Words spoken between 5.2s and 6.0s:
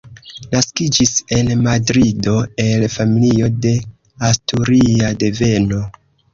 deveno.